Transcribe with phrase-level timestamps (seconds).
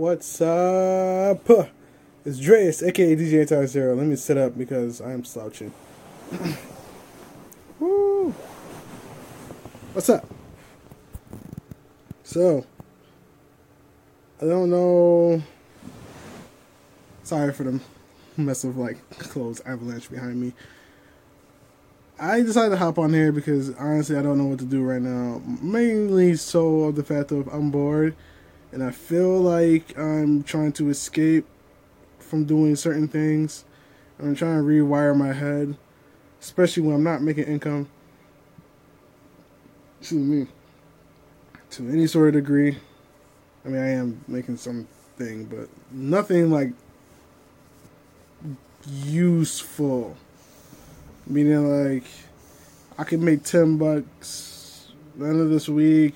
[0.00, 1.46] What's up?
[2.24, 3.94] It's Dreas, aka DJ Anti Zero.
[3.94, 5.74] Let me sit up because I am slouching.
[7.78, 8.30] Woo!
[9.92, 10.24] What's up?
[12.24, 12.64] So,
[14.40, 15.42] I don't know.
[17.22, 17.78] Sorry for the
[18.38, 20.54] mess of like clothes avalanche behind me.
[22.18, 25.02] I decided to hop on here because honestly I don't know what to do right
[25.02, 25.42] now.
[25.60, 28.16] Mainly so of the fact of I'm bored
[28.72, 31.46] and I feel like I'm trying to escape
[32.18, 33.64] from doing certain things.
[34.18, 35.76] I'm trying to rewire my head,
[36.40, 37.88] especially when I'm not making income.
[40.00, 40.46] Excuse me.
[41.70, 42.78] To any sort of degree.
[43.64, 46.72] I mean, I am making something, but nothing like
[48.86, 50.16] useful.
[51.26, 52.04] Meaning, like,
[52.98, 56.14] I could make 10 bucks the end of this week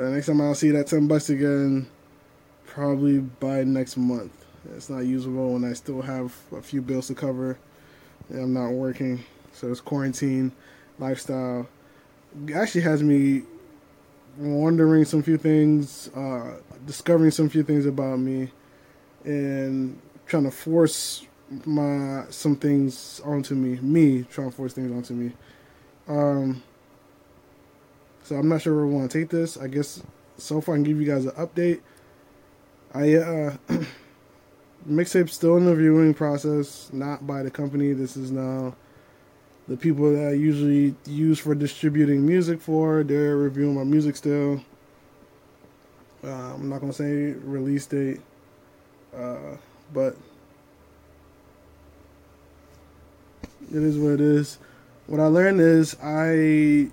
[0.00, 1.86] but next time I'll see that 10 bucks again,
[2.64, 4.32] probably by next month.
[4.74, 7.58] It's not usable when I still have a few bills to cover
[8.30, 9.22] and I'm not working.
[9.52, 10.52] So it's quarantine
[10.98, 11.68] lifestyle.
[12.46, 13.42] It actually has me
[14.38, 16.54] wondering some few things, uh,
[16.86, 18.50] discovering some few things about me,
[19.24, 21.26] and trying to force
[21.66, 23.78] my some things onto me.
[23.80, 25.32] Me trying to force things onto me.
[26.08, 26.62] Um,
[28.30, 29.56] so I'm not sure where we want to take this.
[29.56, 30.04] I guess
[30.38, 31.80] so far I can give you guys an update.
[32.94, 33.56] I uh
[34.88, 37.92] mixtape still in the viewing process, not by the company.
[37.92, 38.76] This is now
[39.66, 43.02] the people that I usually use for distributing music for.
[43.02, 44.62] They're reviewing my music still.
[46.22, 48.20] Uh, I'm not gonna say release date,
[49.12, 49.56] uh,
[49.92, 50.16] but
[53.74, 54.58] it is what it is.
[55.08, 56.92] What I learned is I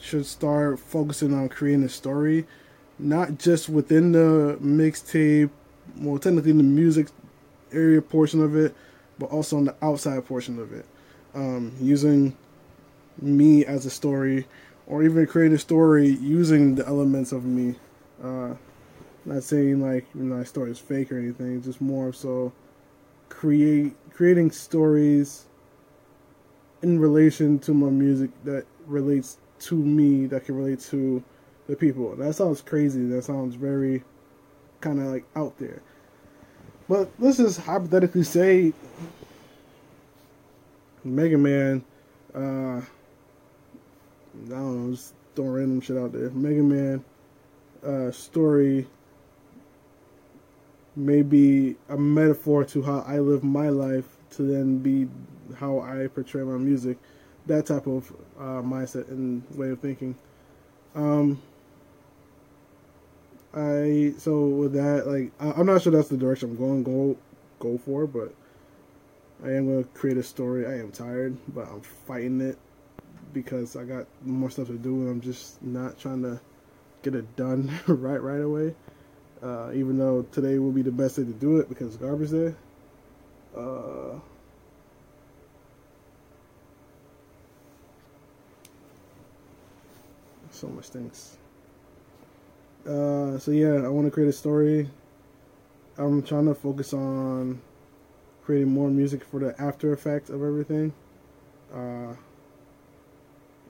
[0.00, 2.46] should start focusing on creating a story,
[2.98, 5.50] not just within the mixtape,
[5.98, 7.08] well, technically the music
[7.72, 8.74] area portion of it,
[9.18, 10.86] but also on the outside portion of it.
[11.34, 12.36] Um, using
[13.20, 14.46] me as a story,
[14.86, 17.76] or even create a story using the elements of me.
[18.22, 18.54] Uh,
[19.24, 22.52] not saying like you know my story is fake or anything, just more so
[23.28, 25.46] create creating stories
[26.82, 31.22] in relation to my music that relates to me that can relate to
[31.68, 32.14] the people.
[32.16, 33.04] That sounds crazy.
[33.06, 34.02] That sounds very
[34.80, 35.82] kind of like out there.
[36.88, 38.72] But let's just hypothetically say
[41.04, 41.84] Mega Man,
[42.34, 42.82] uh, I
[44.48, 46.30] don't know, just throwing random shit out there.
[46.30, 47.04] Mega Man
[47.86, 48.86] uh, story
[50.96, 55.08] may be a metaphor to how I live my life to then be
[55.56, 56.98] how I portray my music
[57.50, 60.14] that type of uh, mindset and way of thinking.
[60.94, 61.40] Um,
[63.52, 67.16] I so with that, like I, am not sure that's the direction I'm going go
[67.58, 68.32] go for, but
[69.44, 70.66] I am gonna create a story.
[70.66, 72.58] I am tired, but I'm fighting it
[73.32, 76.40] because I got more stuff to do, and I'm just not trying to
[77.02, 78.74] get it done right right away.
[79.42, 82.54] Uh, even though today will be the best day to do it because garbage day.
[83.56, 84.20] Uh,
[90.60, 91.38] so much things.
[92.86, 94.88] Uh, so yeah, I want to create a story.
[95.96, 97.60] I'm trying to focus on
[98.44, 100.92] creating more music for the after effect of everything.
[101.74, 102.14] Uh,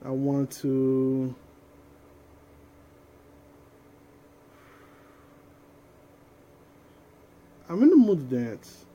[0.03, 1.33] I want to.
[7.69, 8.85] I'm in the mood to dance.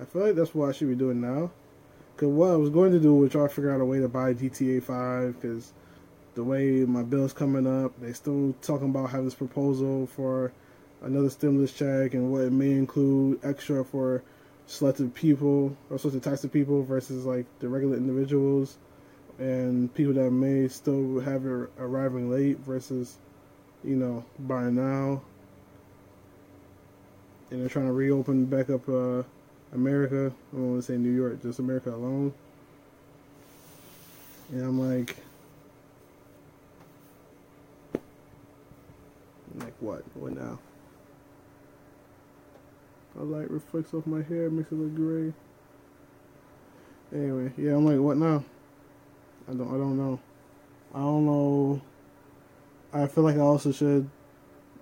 [0.00, 1.52] I feel like that's what I should be doing now.
[2.16, 4.08] Cause what I was going to do was try to figure out a way to
[4.08, 5.40] buy GTA 5.
[5.40, 5.72] Cause
[6.34, 7.92] the way my bill's coming up.
[8.00, 10.52] They still talking about having this proposal for
[11.02, 14.22] another stimulus check and what it may include extra for
[14.66, 18.78] selected people or selected types of people versus like the regular individuals
[19.38, 23.18] and people that may still have it arriving late versus
[23.82, 25.20] you know by now
[27.50, 29.22] and they're trying to reopen back up uh,
[29.74, 30.32] America.
[30.52, 32.32] I don't want to say New York, just America alone.
[34.50, 35.16] And I'm like,
[39.56, 40.02] Like what?
[40.14, 40.58] What now?
[43.18, 45.32] A light reflects off my hair, makes it look gray.
[47.14, 48.42] Anyway, yeah, I'm like, what now?
[49.48, 50.18] I don't, I don't know.
[50.94, 51.82] I don't know.
[52.92, 54.08] I feel like I also should,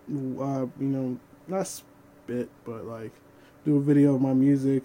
[0.08, 3.12] uh, you know, not spit, but like,
[3.64, 4.84] do a video of my music.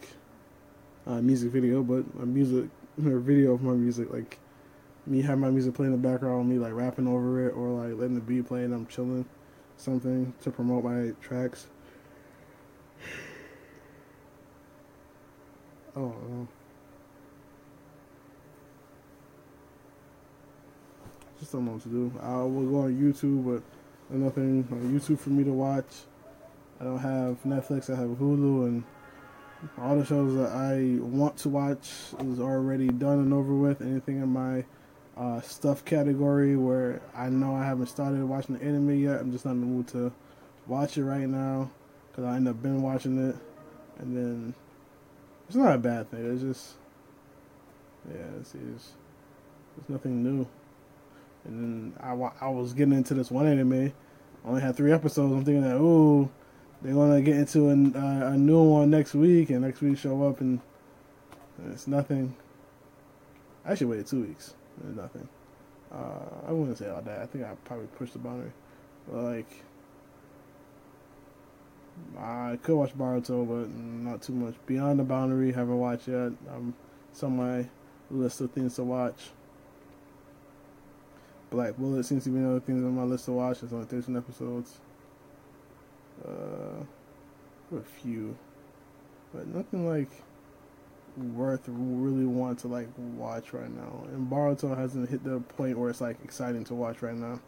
[1.05, 2.69] Uh, music video, but a music,
[3.05, 4.39] or video of my music, like
[5.05, 7.97] me have my music playing in the background, me like rapping over it, or like
[7.97, 9.25] letting the beat play and I'm chilling
[9.77, 11.67] something to promote my tracks.
[15.95, 16.47] Oh, no.
[21.39, 22.11] just don't know what to do.
[22.21, 23.63] I will go on YouTube, but
[24.09, 25.85] there's nothing on YouTube for me to watch.
[26.79, 27.89] I don't have Netflix.
[27.89, 28.83] I have Hulu, and
[29.77, 31.89] all the shows that I want to watch
[32.19, 33.81] is already done and over with.
[33.81, 34.65] Anything in my
[35.17, 39.45] uh, stuff category where I know I haven't started watching the anime yet, I'm just
[39.45, 40.11] not in the mood to
[40.67, 41.69] watch it right now
[42.09, 43.35] because I end up been watching it,
[43.99, 44.53] and then
[45.47, 46.31] it's not a bad thing.
[46.31, 46.75] It's just
[48.09, 48.91] yeah, it's, it's,
[49.77, 50.47] it's nothing new.
[51.45, 52.11] And then I,
[52.45, 53.93] I was getting into this one anime.
[54.45, 55.33] only had three episodes.
[55.33, 56.29] I'm thinking that, oh,
[56.81, 60.41] they're to get into a, a new one next week, and next week show up,
[60.41, 60.59] and
[61.71, 62.35] it's nothing.
[63.65, 64.53] I should wait two weeks.
[64.81, 65.27] There's nothing.
[65.91, 67.21] Uh, I wouldn't say all that.
[67.21, 68.51] I think I probably pushed the boundary.
[69.07, 69.63] But, like,
[72.17, 74.55] I could watch Boruto, but not too much.
[74.65, 76.31] Beyond the Boundary, haven't watched yet.
[76.51, 76.73] I'm
[77.11, 77.65] it's on my
[78.11, 79.29] list of things to watch.
[81.49, 83.63] Black Bullet seems to be another thing on my list to watch.
[83.63, 84.77] It's only 13 episodes.
[86.23, 86.83] Uh,
[87.75, 88.37] a few,
[89.33, 90.09] but nothing like
[91.17, 94.03] worth really want to like watch right now.
[94.13, 97.39] And Boruto hasn't hit the point where it's like exciting to watch right now.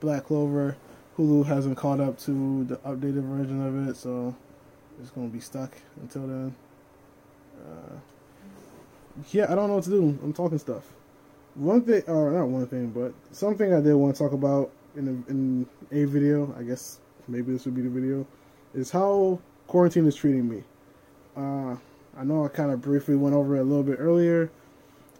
[0.00, 0.76] Black Clover,
[1.18, 4.34] Hulu hasn't caught up to the updated version of it, so
[5.00, 6.54] it's gonna be stuck until then.
[7.58, 7.96] Uh,
[9.30, 10.18] yeah, I don't know what to do.
[10.22, 10.84] I'm talking stuff
[11.54, 15.08] one thing, or not one thing, but something I did want to talk about in
[15.08, 18.26] a, in a video, I guess maybe this would be the video,
[18.74, 20.62] is how quarantine is treating me.
[21.36, 21.76] Uh,
[22.16, 24.50] I know I kind of briefly went over it a little bit earlier,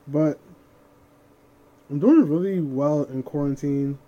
[0.08, 0.38] but
[1.88, 3.98] I'm doing really well in quarantine.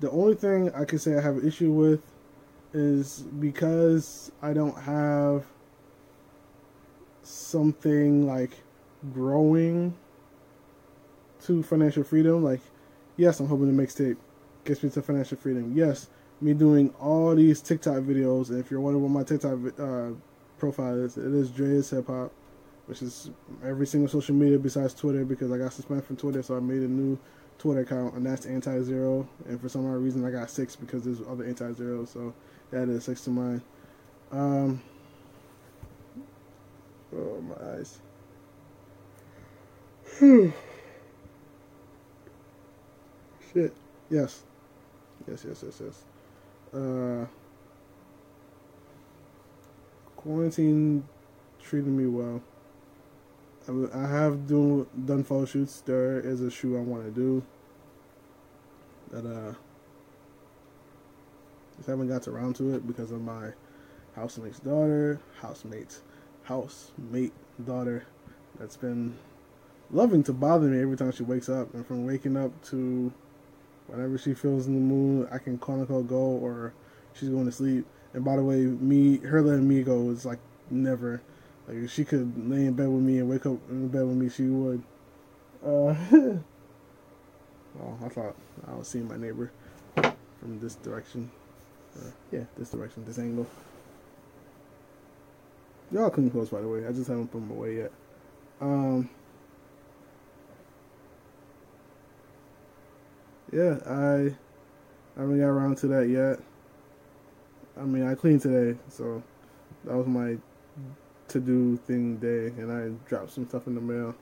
[0.00, 2.00] The only thing I can say I have an issue with
[2.72, 5.44] is because I don't have
[7.22, 8.52] something like
[9.12, 9.94] growing
[11.42, 12.44] to financial freedom.
[12.44, 12.60] Like,
[13.16, 14.16] yes, I'm hoping the mixtape
[14.64, 15.72] gets me to financial freedom.
[15.74, 16.08] Yes,
[16.40, 18.50] me doing all these TikTok videos.
[18.50, 20.10] And if you're wondering what my TikTok uh,
[20.58, 22.32] profile is, it is Dreas Hip Hop,
[22.86, 23.30] which is
[23.64, 26.82] every single social media besides Twitter because I got suspended from Twitter, so I made
[26.82, 27.18] a new
[27.58, 29.28] Twitter account, and that's anti zero.
[29.46, 32.32] And for some odd reason, I got six because there's other anti zero, so
[32.70, 33.62] that is six to mine.
[34.30, 34.82] Um,
[37.16, 37.98] oh, my eyes.
[43.52, 43.74] Shit.
[44.10, 44.42] Yes.
[45.26, 46.04] Yes, yes, yes, yes.
[46.72, 47.26] Uh,
[50.28, 51.08] quarantine
[51.58, 52.42] treated me well.
[53.94, 55.80] I, have do, done photo shoots.
[55.80, 57.42] There is a shoot I want to do
[59.10, 59.54] that uh
[61.76, 63.52] just haven't got around to it because of my
[64.14, 66.02] housemate's daughter, housemate's
[66.42, 67.32] housemate
[67.64, 68.04] daughter
[68.58, 69.16] that's been
[69.90, 73.10] loving to bother me every time she wakes up and from waking up to
[73.86, 76.74] whenever she feels in the mood, I can call her go or
[77.14, 77.86] she's going to sleep.
[78.14, 80.38] And by the way, me, her letting me go is like
[80.70, 81.20] never.
[81.66, 84.16] Like if she could lay in bed with me and wake up in bed with
[84.16, 84.82] me, she would.
[85.64, 85.94] Uh,
[87.80, 89.50] oh, I thought I was seeing my neighbor
[89.94, 91.30] from this direction.
[91.96, 93.46] Uh, yeah, this direction, this angle.
[95.90, 96.86] Y'all clean close, by the way.
[96.86, 97.92] I just haven't put them away yet.
[98.60, 99.08] Um,
[103.52, 104.34] yeah, I
[105.16, 106.40] I haven't got around to that yet.
[107.78, 109.22] I mean, I cleaned today, so
[109.84, 110.36] that was my
[111.28, 114.14] to do thing day, and I dropped some stuff in the mail.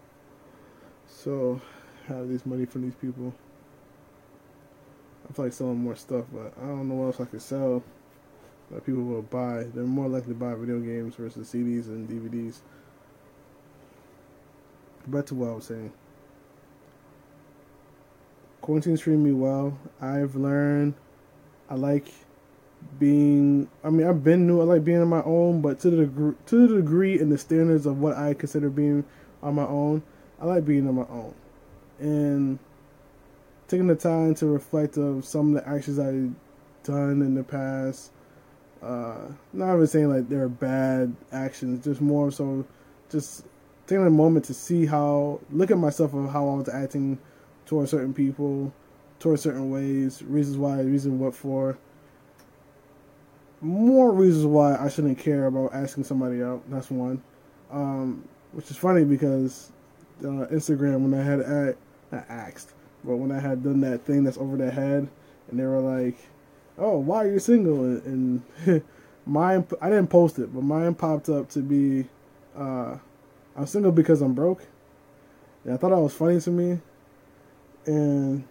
[1.06, 1.60] So,
[2.08, 3.32] I have this money from these people.
[5.28, 7.82] I feel like selling more stuff, but I don't know what else I could sell
[8.70, 9.64] that people will buy.
[9.72, 12.58] They're more likely to buy video games versus CDs and DVDs.
[15.06, 15.92] Back to what I was saying
[18.66, 19.78] quarantine's treating me well.
[20.00, 20.94] I've learned
[21.70, 22.08] I like
[22.98, 23.68] being.
[23.84, 24.60] I mean, I've been new.
[24.60, 27.38] I like being on my own, but to the degree, to the degree and the
[27.38, 29.04] standards of what I consider being
[29.42, 30.02] on my own,
[30.40, 31.34] I like being on my own,
[31.98, 32.58] and
[33.68, 36.32] taking the time to reflect of some of the actions I've
[36.84, 38.12] done in the past.
[38.82, 42.64] Uh, not even saying like they're bad actions, just more so,
[43.10, 43.44] just
[43.86, 47.18] taking a moment to see how look at myself of how I was acting
[47.64, 48.72] towards certain people,
[49.18, 51.78] towards certain ways, reasons why, reason what for.
[53.60, 56.62] More reasons why I shouldn't care about asking somebody out.
[56.70, 57.22] That's one.
[57.70, 59.72] Um, which is funny because
[60.22, 62.72] uh, Instagram when I had I, I asked,
[63.04, 65.08] but when I had done that thing that's over their head,
[65.50, 66.16] and they were like,
[66.78, 68.82] "Oh, why are you single?" And, and
[69.26, 72.08] mine, I didn't post it, but mine popped up to be,
[72.56, 72.96] uh,
[73.56, 74.66] "I'm single because I'm broke."
[75.64, 76.78] And I thought that was funny to me,
[77.86, 78.44] and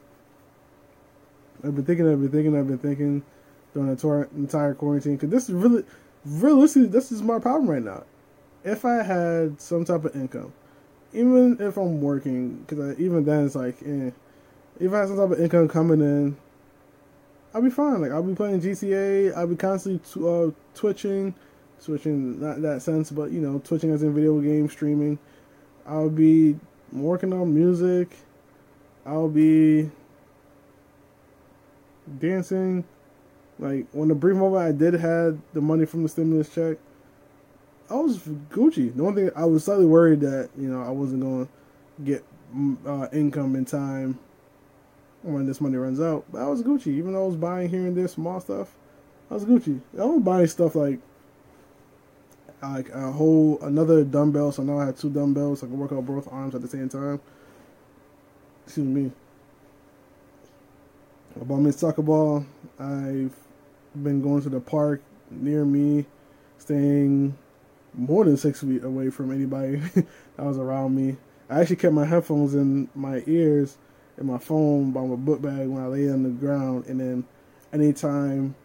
[1.64, 3.24] I've been thinking, I've been thinking, I've been thinking
[3.76, 5.84] during the entire quarantine because this is really,
[6.26, 8.04] realistically, this is my problem right now.
[8.64, 10.54] If I had some type of income,
[11.14, 14.12] even if I'm working, because even then it's like, eh,
[14.80, 16.38] if I had some type of income coming in,
[17.54, 18.02] I'll be fine.
[18.02, 19.36] Like I'll be playing GTA.
[19.36, 21.36] I'll be constantly t- uh, twitching,
[21.80, 25.20] switching not that sense, but you know, twitching as in video game streaming.
[25.86, 26.58] I'll be
[26.92, 28.10] working on music.
[29.06, 29.92] I'll be
[32.20, 32.84] dancing.
[33.60, 36.78] Like when the brief moment I did had the money from the stimulus check,
[37.90, 38.96] I was Gucci.
[38.96, 41.52] The only thing I was slightly worried that you know I wasn't going to
[42.04, 42.24] get
[42.56, 44.20] mm, uh, income in time
[45.22, 46.26] when this money runs out.
[46.32, 48.76] But I was Gucci, even though I was buying here and there small stuff.
[49.30, 49.80] I was Gucci.
[49.98, 51.00] I was buying stuff like
[52.62, 54.52] like a whole another dumbbell.
[54.52, 55.62] So now I have two dumbbells.
[55.62, 57.22] So I can work out both arms at the same time.
[58.66, 59.12] Excuse me.
[61.40, 62.46] I bought me a soccer ball.
[62.80, 63.36] I've
[64.04, 66.06] been going to the park near me,
[66.58, 67.38] staying
[67.94, 71.18] more than six feet away from anybody that was around me.
[71.50, 73.78] I actually kept my headphones in my ears
[74.18, 77.26] and my phone by my book bag when I lay on the ground, and then
[77.74, 78.56] anytime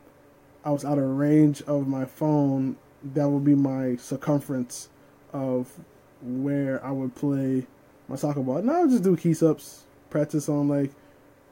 [0.65, 2.77] I was out of range of my phone,
[3.15, 4.89] that would be my circumference
[5.33, 5.69] of
[6.23, 7.67] where I would play
[8.09, 8.59] my soccer ball.
[8.59, 10.91] And I would just do keys ups, practice on like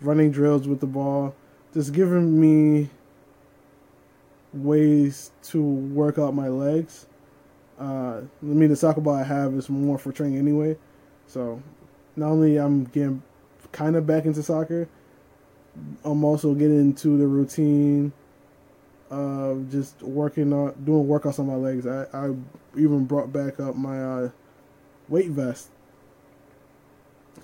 [0.01, 1.35] running drills with the ball,
[1.73, 2.91] just giving me
[4.53, 7.07] ways to work out my legs.
[7.79, 10.77] Uh, I mean, the soccer ball I have is more for training anyway.
[11.27, 11.63] So
[12.17, 13.23] not only I'm getting
[13.73, 14.89] kind of back into soccer.
[16.05, 18.13] I'm also getting into the routine
[19.11, 21.87] of just working on doing workouts on my legs.
[21.87, 22.35] I, I
[22.77, 24.31] even brought back up my uh,
[25.09, 25.69] weight vest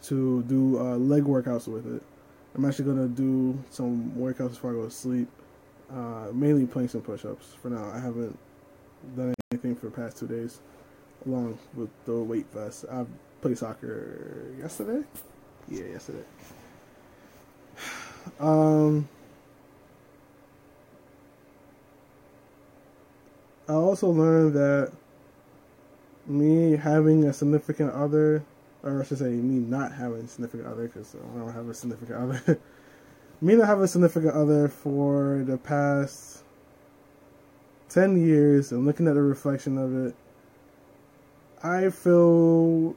[0.05, 2.03] to do uh, leg workouts with it.
[2.55, 5.29] I'm actually gonna do some workouts before I go to sleep.
[5.93, 7.91] Uh, mainly playing some push-ups for now.
[7.91, 8.39] I haven't
[9.17, 10.61] done anything for the past two days,
[11.27, 12.85] along with the weight vest.
[12.91, 13.05] I
[13.41, 15.07] played soccer yesterday.
[15.69, 16.25] Yeah, yesterday.
[18.41, 19.07] Um,
[23.69, 24.93] I also learned that
[26.27, 28.43] me having a significant other,
[28.83, 31.75] or I should say, me not having a significant other, because I don't have a
[31.75, 32.59] significant other.
[33.45, 36.43] Me not have a significant other for the past
[37.91, 40.15] 10 years and looking at the reflection of it,
[41.63, 42.97] I feel,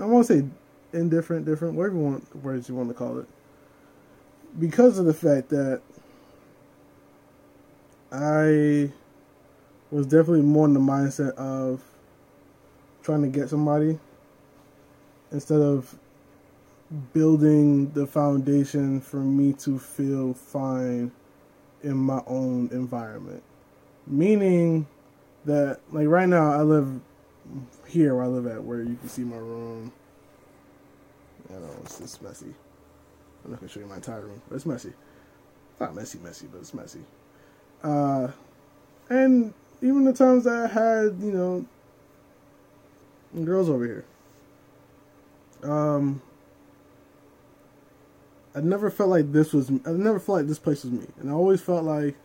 [0.00, 0.44] I won't say
[0.92, 3.26] indifferent, different, whatever you want, words you want to call it,
[4.58, 5.82] because of the fact that
[8.12, 8.92] I
[9.90, 11.82] was definitely more in the mindset of
[13.02, 13.98] trying to get somebody
[15.32, 15.96] instead of
[17.12, 21.12] building the foundation for me to feel fine
[21.82, 23.42] in my own environment.
[24.06, 24.86] Meaning
[25.44, 27.00] that, like right now, I live
[27.86, 29.92] here where I live at, where you can see my room
[31.52, 32.54] you know, it's just messy.
[33.44, 34.92] I'm not gonna show you my entire room, but it's messy.
[35.78, 37.00] Not messy, messy, but it's messy.
[37.82, 38.28] Uh,
[39.08, 41.66] and even the times that I had, you know,
[43.44, 44.04] girls over here.
[45.62, 46.20] Um,
[48.54, 49.70] I never felt like this was.
[49.70, 52.16] I never felt like this place was me, and I always felt like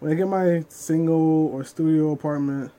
[0.00, 2.72] when I get my single or studio apartment,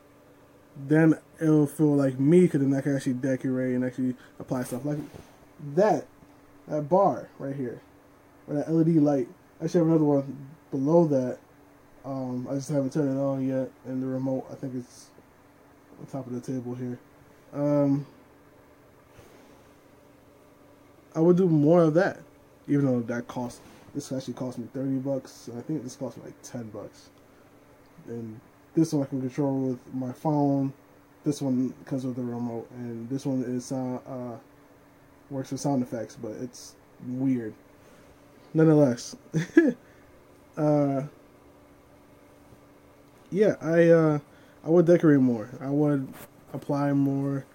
[0.88, 4.85] then it'll feel like me because then I can actually decorate and actually apply stuff.
[4.85, 5.00] Like
[5.75, 6.05] that
[6.67, 7.81] that bar right here,
[8.47, 9.27] or that LED light.
[9.59, 11.39] I actually have another one below that.
[12.05, 15.07] Um, I just haven't turned it on yet, and the remote I think it's
[16.00, 17.00] on top of the table here.
[17.53, 18.05] Um,
[21.15, 22.19] I would do more of that,
[22.67, 23.60] even though that cost.
[23.93, 27.10] This actually cost me thirty bucks, and I think this cost me like ten bucks.
[28.08, 28.39] And
[28.75, 30.74] this one I can control with my phone.
[31.24, 34.38] This one comes with the remote, and this one is uh, uh
[35.29, 36.75] works with sound effects, but it's
[37.08, 37.53] weird.
[38.53, 39.15] Nonetheless,
[40.58, 41.03] uh,
[43.32, 44.20] yeah, I uh,
[44.63, 45.50] I would decorate more.
[45.60, 46.12] I would
[46.53, 47.46] apply more.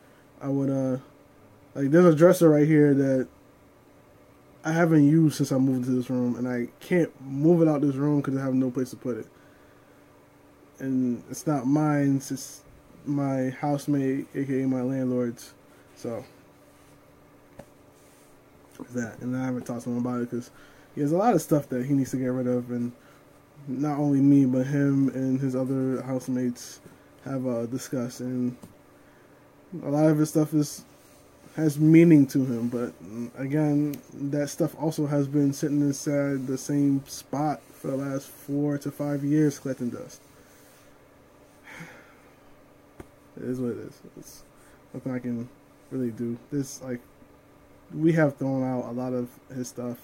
[0.40, 0.98] I would uh,
[1.74, 3.28] like there's a dresser right here that
[4.64, 7.80] I haven't used since I moved into this room, and I can't move it out
[7.80, 9.26] this room because I have no place to put it.
[10.78, 12.62] And it's not mine; it's
[13.06, 15.54] my housemate, aka my landlord's.
[15.96, 16.24] So
[18.90, 20.50] that, and I haven't talked to him about it because
[20.94, 22.92] he has a lot of stuff that he needs to get rid of, and
[23.66, 26.80] not only me, but him and his other housemates
[27.24, 28.56] have uh, discussed, and
[29.82, 30.84] a lot of his stuff is
[31.56, 32.68] has meaning to him.
[32.68, 32.92] But
[33.36, 38.78] again, that stuff also has been sitting inside the same spot for the last four
[38.78, 40.20] to five years, collecting dust.
[43.36, 44.00] It is what it is.
[44.16, 44.42] It's
[44.92, 45.48] nothing I can
[45.90, 46.36] really do.
[46.50, 47.00] This like
[47.94, 49.96] we have thrown out a lot of his stuff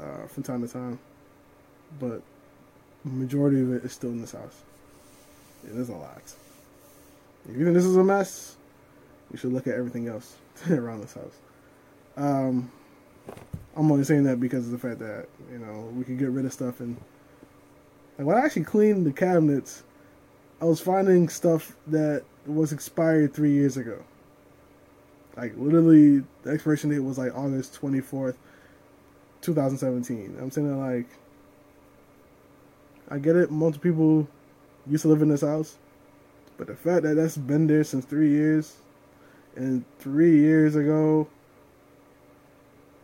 [0.00, 0.98] uh, from time to time,
[1.98, 2.22] but
[3.04, 4.62] majority of it is still in this house.
[5.64, 6.22] It is a lot.
[7.48, 8.56] You think this is a mess,
[9.30, 10.36] you should look at everything else
[10.70, 11.38] around this house.
[12.16, 12.70] Um,
[13.76, 16.44] I'm only saying that because of the fact that you know we could get rid
[16.44, 16.96] of stuff and
[18.20, 19.82] like when I actually cleaned the cabinets,
[20.60, 24.02] I was finding stuff that was expired three years ago.
[25.38, 28.36] Like literally, the expiration date was like August twenty fourth,
[29.40, 30.36] two thousand seventeen.
[30.38, 31.06] I'm saying like,
[33.08, 33.50] I get it.
[33.50, 34.28] Multiple people
[34.86, 35.78] used to live in this house,
[36.58, 38.76] but the fact that that's been there since three years,
[39.60, 41.28] and three years ago,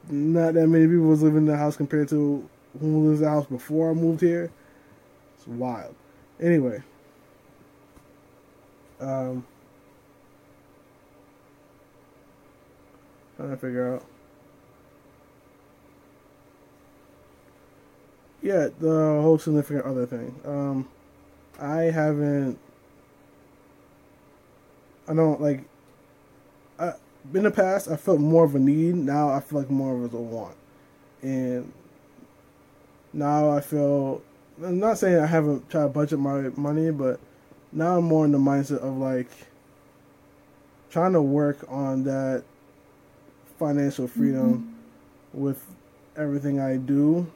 [0.09, 2.49] not that many people was living in the house compared to
[2.81, 4.51] who was in the house before I moved here.
[5.37, 5.95] It's wild.
[6.41, 6.83] Anyway.
[9.01, 9.47] Um,
[13.37, 14.05] trying to figure out.
[18.41, 20.35] Yeah, the whole significant other thing.
[20.47, 20.89] Um,
[21.61, 22.59] I haven't.
[25.07, 25.65] I don't like.
[27.35, 28.95] In the past, I felt more of a need.
[28.95, 30.56] Now I feel like more of a want,
[31.23, 31.73] and
[33.12, 34.23] now I feel.
[34.62, 37.21] I'm not saying I haven't tried to budget my money, but
[37.73, 39.30] now I'm more in the mindset of like
[40.90, 42.45] trying to work on that
[43.59, 44.76] financial freedom
[45.33, 45.40] mm-hmm.
[45.42, 45.62] with
[46.16, 47.30] everything I do.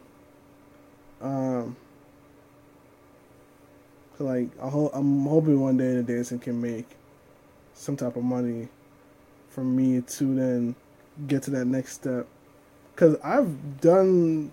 [1.20, 1.76] Um,
[4.18, 6.86] like I I'm hoping one day the dancing can make
[7.74, 8.68] some type of money
[9.50, 10.74] for me to then
[11.26, 12.26] get to that next step.
[12.96, 14.52] Cause I've done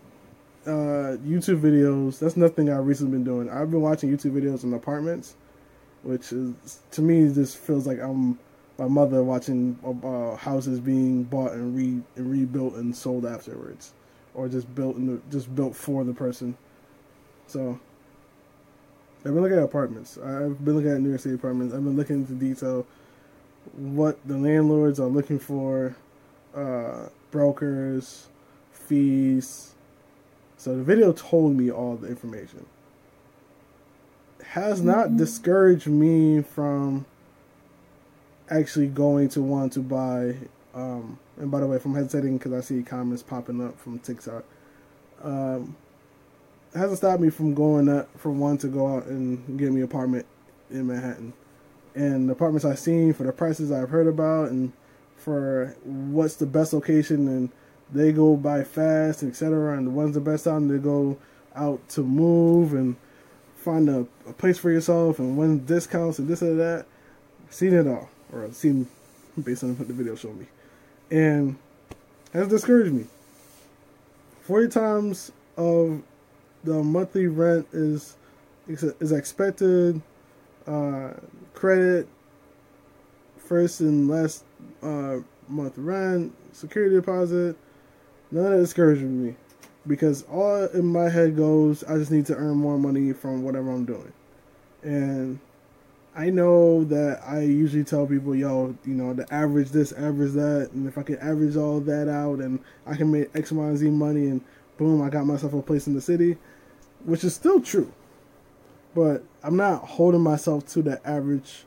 [0.65, 2.19] uh, YouTube videos.
[2.19, 3.49] That's nothing I've recently been doing.
[3.49, 5.35] I've been watching YouTube videos in apartments
[6.03, 8.39] which is to me just feels like I'm
[8.77, 13.93] my mother watching uh, houses being bought and re and rebuilt and sold afterwards,
[14.33, 16.55] or just built in the, just built for the person.
[17.47, 17.79] So
[19.19, 20.17] I've been looking at apartments.
[20.17, 21.73] I've been looking at New York City apartments.
[21.73, 22.85] I've been looking into detail
[23.73, 25.95] what the landlords are looking for,
[26.55, 28.27] uh, brokers,
[28.71, 29.73] fees.
[30.57, 32.65] So the video told me all the information
[34.49, 35.17] has not mm-hmm.
[35.17, 37.05] discouraged me from
[38.49, 40.35] actually going to want to buy.
[40.73, 44.43] Um, and by the way, from hesitating because I see comments popping up from TikTok,
[45.23, 45.75] um,
[46.73, 49.85] hasn't stopped me from going up from one to go out and get me an
[49.85, 50.25] apartment
[50.69, 51.33] in Manhattan.
[51.97, 54.71] And the apartments I've seen for the prices I've heard about and
[55.17, 57.49] for what's the best location and
[57.91, 59.77] they go by fast, etc.
[59.77, 61.17] And the one's the best time to go
[61.55, 62.95] out to move and
[63.55, 66.85] find a, a place for yourself and win discounts and this and that.
[67.49, 68.87] Seen it all, or seen
[69.41, 70.45] based on what the video showed me,
[71.09, 71.57] and
[72.33, 73.05] has discouraged me.
[74.41, 76.03] Forty times of
[76.63, 78.17] the monthly rent is
[78.67, 80.01] is expected.
[80.67, 81.13] Uh,
[81.53, 82.07] credit,
[83.37, 84.43] first and last
[84.83, 87.55] uh, month rent, security deposit.
[88.31, 89.35] None of that discourages me
[89.87, 93.71] because all in my head goes, I just need to earn more money from whatever
[93.71, 94.11] I'm doing.
[94.83, 95.39] And
[96.15, 100.71] I know that I usually tell people, yo, you know, the average this, average that,
[100.73, 103.77] and if I can average all that out and I can make X, Y, and
[103.77, 104.41] Z money, and
[104.77, 106.37] boom, I got myself a place in the city,
[107.05, 107.91] which is still true.
[108.97, 111.65] But I'm not holding myself to the average.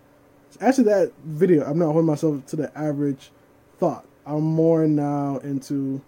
[0.61, 3.31] Actually, that video, I'm not holding myself to the average
[3.79, 4.05] thought.
[4.27, 6.03] I'm more now into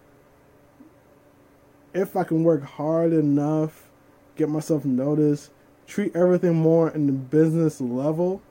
[1.95, 3.89] if I can work hard enough,
[4.35, 5.53] get myself noticed,
[5.87, 8.43] treat everything more in the business level,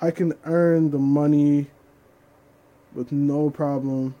[0.00, 1.66] I can earn the money
[2.94, 4.14] with no problem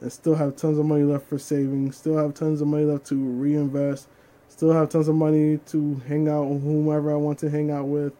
[0.00, 3.06] and still have tons of money left for savings, still have tons of money left
[3.06, 4.06] to reinvest,
[4.48, 7.86] still have tons of money to hang out with whomever I want to hang out
[7.86, 8.12] with.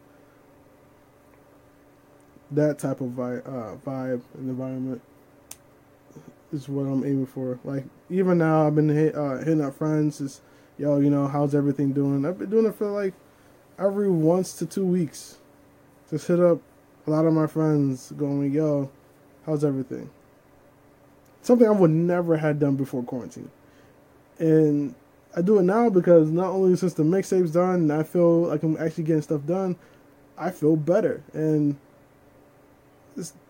[2.50, 5.02] That type of vibe, uh, vibe and environment
[6.52, 7.58] is what I'm aiming for.
[7.64, 10.20] Like even now, I've been hit, uh, hitting up friends.
[10.20, 10.40] Is
[10.78, 12.24] yo, you know, how's everything doing?
[12.24, 13.14] I've been doing it for like
[13.78, 15.38] every once to two weeks.
[16.10, 16.60] Just hit up
[17.06, 18.90] a lot of my friends, going, yo,
[19.44, 20.10] how's everything?
[21.42, 23.50] Something I would never had done before quarantine.
[24.38, 24.94] And
[25.36, 28.62] I do it now because not only since the mixtape's done and I feel like
[28.62, 29.76] I'm actually getting stuff done,
[30.38, 31.22] I feel better.
[31.34, 31.76] And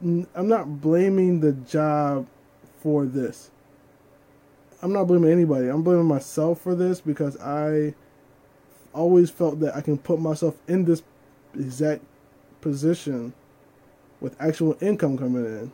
[0.02, 2.26] I'm not blaming the job
[2.82, 3.52] for this.
[4.82, 5.68] I'm not blaming anybody.
[5.68, 7.94] I'm blaming myself for this because I
[8.92, 11.04] always felt that I can put myself in this
[11.54, 12.02] exact
[12.60, 13.32] position
[14.20, 15.72] with actual income coming in.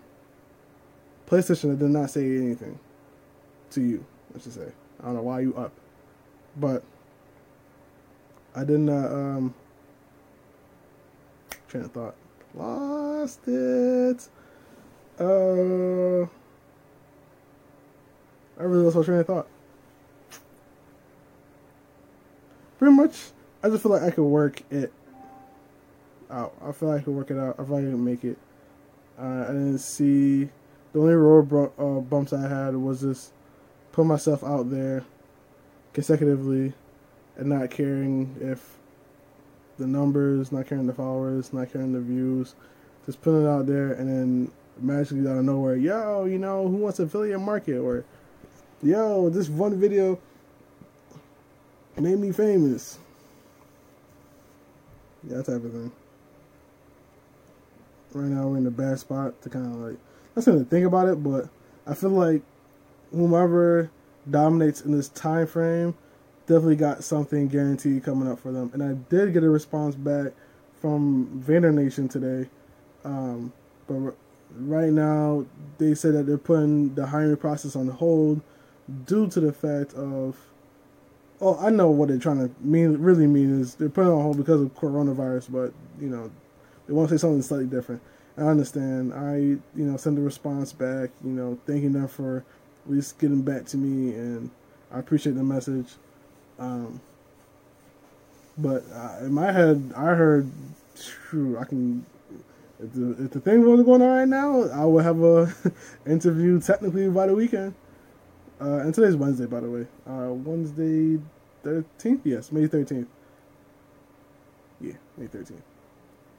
[1.26, 2.78] PlayStation did not say anything
[3.70, 4.72] to you, let's just say.
[5.00, 5.72] I don't know why you up.
[6.56, 6.82] But
[8.54, 9.54] I did not um
[11.68, 12.14] train of thought.
[12.54, 14.28] Lost it.
[15.18, 16.26] Uh
[18.58, 19.48] I really lost my train of thought.
[22.78, 23.30] Pretty much
[23.62, 24.92] I just feel like I could work it
[26.30, 26.54] out.
[26.62, 27.54] I feel like I could work it out.
[27.58, 28.38] I feel like I can make it.
[29.18, 30.48] Uh, I didn't see
[30.92, 33.32] the only road uh, bumps I had was just
[33.92, 35.04] put myself out there
[35.92, 36.72] consecutively
[37.36, 38.76] and not caring if
[39.78, 42.54] the numbers, not caring the followers, not caring the views,
[43.06, 46.76] just putting it out there and then magically out of nowhere, yo, you know, who
[46.76, 48.04] wants affiliate market or
[48.82, 50.18] yo, this one video
[51.96, 52.98] made me famous.
[55.24, 55.92] That type of thing.
[58.12, 59.98] Right now we're in a bad spot to kind of like, I'm
[60.36, 61.48] not saying to think about it, but
[61.86, 62.42] I feel like
[63.10, 63.90] whomever
[64.30, 65.94] dominates in this time frame
[66.46, 68.70] definitely got something guaranteed coming up for them.
[68.74, 70.32] And I did get a response back
[70.80, 72.48] from Vayner Nation today,
[73.04, 73.52] um,
[73.86, 74.14] but
[74.56, 75.46] right now
[75.78, 78.40] they said that they're putting the hiring process on hold
[79.06, 80.36] due to the fact of
[81.40, 84.36] oh I know what they're trying to mean really mean is they're putting on hold
[84.36, 86.30] because of coronavirus, but you know
[86.86, 88.02] they want to say something slightly different.
[88.36, 89.14] I understand.
[89.14, 92.44] I you know send a response back, you know, thanking them for
[92.86, 94.50] least getting back to me, and
[94.90, 95.88] I appreciate the message.
[96.58, 97.00] Um,
[98.58, 100.50] but uh, in my head, I heard,
[101.00, 102.04] true, I can.
[102.82, 105.54] If the, if the thing wasn't going on right now, I would have a
[106.06, 107.74] interview technically by the weekend.
[108.60, 109.86] Uh, and today's Wednesday, by the way.
[110.06, 111.20] Uh, Wednesday,
[111.62, 112.22] thirteenth.
[112.24, 113.08] Yes, May thirteenth.
[114.80, 115.62] Yeah, May thirteenth.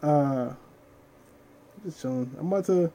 [0.02, 0.54] Uh,
[1.86, 2.32] just chilling.
[2.38, 2.92] I'm about to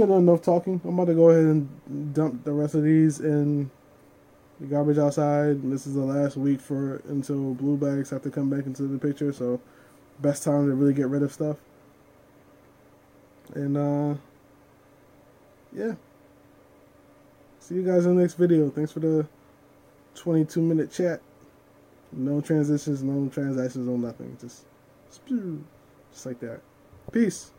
[0.00, 0.80] I've done enough talking.
[0.84, 3.70] I'm about to go ahead and dump the rest of these in
[4.58, 5.62] the garbage outside.
[5.62, 8.98] This is the last week for until blue bags have to come back into the
[8.98, 9.32] picture.
[9.32, 9.60] So,
[10.20, 11.58] best time to really get rid of stuff.
[13.54, 14.14] And uh,
[15.74, 15.94] yeah.
[17.60, 18.70] See you guys in the next video.
[18.70, 19.26] Thanks for the
[20.14, 21.20] 22 minute chat.
[22.12, 24.36] No transitions, no transactions, no nothing.
[24.40, 24.64] Just,
[25.10, 26.60] just like that.
[27.10, 27.50] Peace.